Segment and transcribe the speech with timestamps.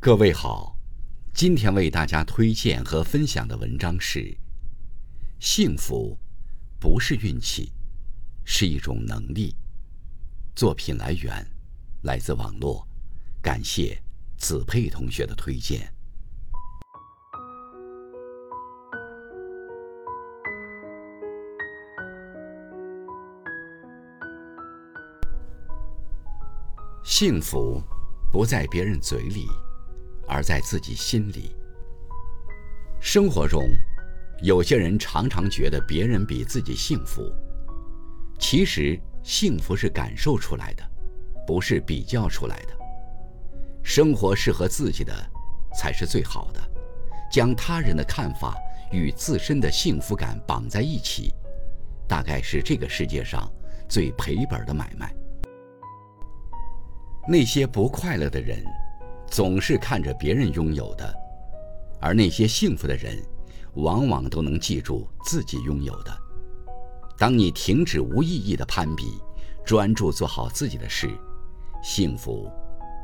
[0.00, 0.78] 各位好，
[1.34, 4.20] 今天为大家推荐和分享的文章是
[5.40, 6.16] 《幸福
[6.78, 7.72] 不是运气，
[8.44, 9.50] 是一种能力》。
[10.54, 11.44] 作品来源
[12.04, 12.86] 来自网络，
[13.42, 14.00] 感谢
[14.36, 15.92] 子佩同学的推荐。
[27.02, 27.82] 幸福
[28.30, 29.48] 不在别人嘴里。
[30.28, 31.56] 而在自己心里。
[33.00, 33.62] 生活中，
[34.42, 37.32] 有些人常常觉得别人比自己幸福，
[38.38, 40.82] 其实幸福是感受出来的，
[41.46, 42.76] 不是比较出来的。
[43.82, 45.12] 生活适合自己的，
[45.74, 46.60] 才是最好的。
[47.30, 48.56] 将他人的看法
[48.90, 51.32] 与自身的幸福感绑在一起，
[52.06, 53.50] 大概是这个世界上
[53.88, 55.14] 最赔本的买卖。
[57.28, 58.64] 那些不快乐的人。
[59.30, 61.14] 总是看着别人拥有的，
[62.00, 63.22] 而那些幸福的人，
[63.74, 66.18] 往往都能记住自己拥有的。
[67.16, 69.20] 当你停止无意义的攀比，
[69.64, 71.10] 专注做好自己的事，
[71.82, 72.50] 幸福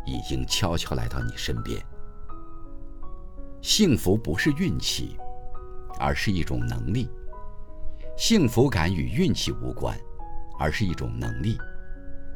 [0.06, 1.80] 已经悄悄来到你身边。
[3.60, 5.16] 幸福不是运气，
[6.00, 7.08] 而是一种能力。
[8.16, 9.96] 幸福感与运气无关，
[10.58, 11.58] 而是一种能力。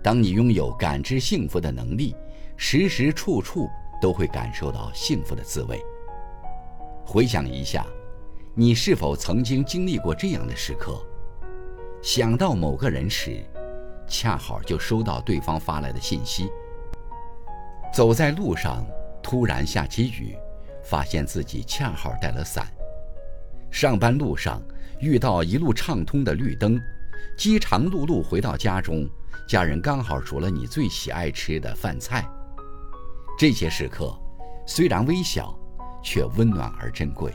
[0.03, 2.15] 当你拥有感知幸福的能力。
[2.61, 3.71] 时时处处
[4.03, 5.81] 都会感受到幸福的滋味。
[7.07, 7.87] 回想一下，
[8.53, 11.01] 你是否曾经经历过这样的时刻？
[12.03, 13.45] 想到某个人时，
[14.09, 16.51] 恰好就收到对方发来的信息。
[17.95, 18.85] 走在路上，
[19.23, 20.37] 突然下起雨，
[20.83, 22.67] 发现自己恰好带了伞。
[23.71, 24.61] 上班路上
[25.01, 26.79] 遇到一路畅通的绿灯，
[27.39, 29.09] 饥肠辘辘回到家中，
[29.49, 32.29] 家人刚好煮了你最喜爱吃的饭菜。
[33.39, 34.13] 这些时刻
[34.67, 35.57] 虽然微小，
[36.03, 37.33] 却温暖而珍贵。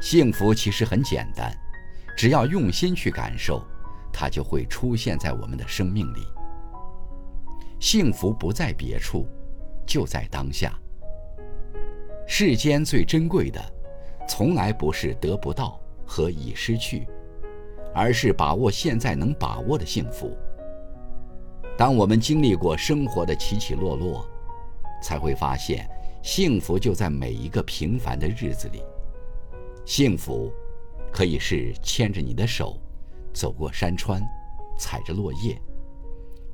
[0.00, 1.52] 幸福其实很简单，
[2.16, 3.64] 只要用心去感受，
[4.12, 6.20] 它就会出现在我们的生命里。
[7.80, 9.26] 幸福不在别处，
[9.84, 10.72] 就在当下。
[12.24, 13.60] 世间最珍贵的，
[14.28, 17.08] 从来不是得不到和已失去，
[17.92, 20.30] 而是把握现在能把握的幸福。
[21.76, 24.24] 当我们经历过生活的起起落落，
[25.02, 25.86] 才会发现，
[26.22, 28.82] 幸福就在每一个平凡的日子里。
[29.84, 30.50] 幸福，
[31.12, 32.80] 可以是牵着你的手，
[33.34, 34.22] 走过山川，
[34.78, 35.60] 踩着落叶，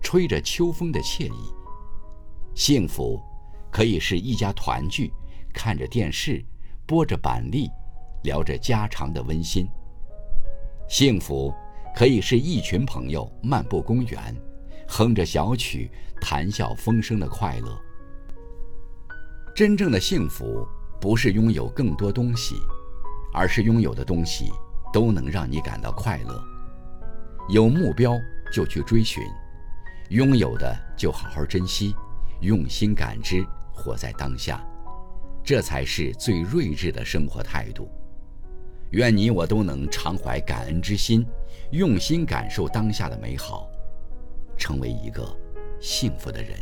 [0.00, 1.52] 吹着秋风的惬意。
[2.54, 3.20] 幸福，
[3.70, 5.12] 可以是一家团聚，
[5.52, 6.42] 看着电视，
[6.86, 7.68] 播着板栗，
[8.24, 9.68] 聊着家常的温馨。
[10.88, 11.52] 幸福，
[11.94, 14.34] 可以是一群朋友漫步公园，
[14.88, 17.78] 哼着小曲，谈笑风生的快乐。
[19.58, 20.64] 真正的幸福
[21.00, 22.62] 不是拥有更多东西，
[23.34, 24.52] 而是拥有的东西
[24.92, 26.40] 都能让你感到快乐。
[27.48, 28.12] 有目标
[28.52, 29.20] 就去追寻，
[30.10, 31.92] 拥有的就好好珍惜，
[32.40, 34.64] 用心感知，活在当下，
[35.42, 37.90] 这才是最睿智的生活态度。
[38.90, 41.26] 愿你我都能常怀感恩之心，
[41.72, 43.68] 用心感受当下的美好，
[44.56, 45.28] 成为一个
[45.80, 46.56] 幸福的人。